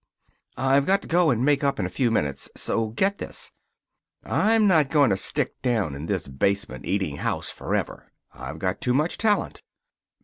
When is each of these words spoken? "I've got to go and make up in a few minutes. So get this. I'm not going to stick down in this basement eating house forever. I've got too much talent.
"I've 0.57 0.87
got 0.87 1.03
to 1.03 1.07
go 1.07 1.29
and 1.29 1.45
make 1.45 1.63
up 1.63 1.79
in 1.79 1.85
a 1.85 1.91
few 1.91 2.09
minutes. 2.09 2.49
So 2.55 2.87
get 2.87 3.19
this. 3.19 3.51
I'm 4.23 4.65
not 4.65 4.89
going 4.89 5.11
to 5.11 5.15
stick 5.15 5.61
down 5.61 5.93
in 5.93 6.07
this 6.07 6.27
basement 6.27 6.87
eating 6.87 7.17
house 7.17 7.51
forever. 7.51 8.11
I've 8.33 8.57
got 8.57 8.81
too 8.81 8.95
much 8.95 9.19
talent. 9.19 9.61